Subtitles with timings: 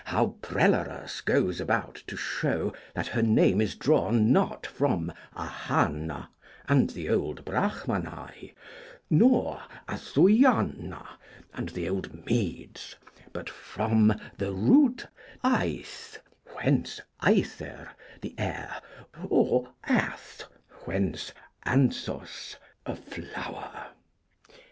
[0.05, 6.27] how Prellerus goes about to show that her name is drawn not from Ahana'
[6.67, 8.55] and the old Brachmanae,
[9.11, 11.05] nor athwya'na
[11.53, 12.95] and the old Medes,
[13.31, 15.05] but from 'the root
[15.45, 16.17] aith*,
[16.59, 17.91] whence aither*,
[18.21, 18.81] the air,
[19.29, 20.45] or ath*,
[20.85, 21.31] whence
[21.63, 22.55] anthos*,
[22.87, 23.89] a flower.'